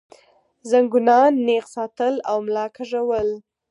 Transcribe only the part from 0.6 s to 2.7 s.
زنګونان نېغ ساتل او ملا